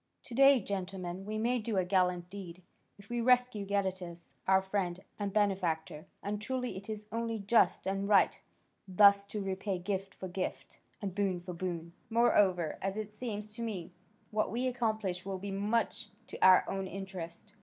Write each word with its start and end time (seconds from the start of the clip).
To 0.23 0.33
day, 0.33 0.59
gentlemen, 0.59 1.27
we 1.27 1.37
may 1.37 1.59
do 1.59 1.77
a 1.77 1.85
gallant 1.85 2.27
deed, 2.31 2.63
if 2.97 3.07
we 3.07 3.21
rescue 3.21 3.67
Gadatas, 3.67 4.33
our 4.47 4.59
friend 4.59 5.01
and 5.19 5.31
benefactor; 5.31 6.07
and 6.23 6.41
truly 6.41 6.75
it 6.75 6.89
is 6.89 7.05
only 7.11 7.37
just 7.37 7.85
and 7.85 8.07
right 8.09 8.41
thus 8.87 9.27
to 9.27 9.43
repay 9.43 9.77
gift 9.77 10.15
for 10.15 10.27
gift, 10.27 10.79
and 11.03 11.13
boon 11.13 11.39
for 11.39 11.53
boon. 11.53 11.93
Moreover, 12.09 12.79
as 12.81 12.97
it 12.97 13.13
seems 13.13 13.53
to 13.53 13.61
me, 13.61 13.91
what 14.31 14.49
we 14.49 14.65
accomplish 14.65 15.23
will 15.23 15.37
be 15.37 15.51
much 15.51 16.07
to 16.25 16.39
our 16.39 16.67
own 16.67 16.87
interest. 16.87 17.53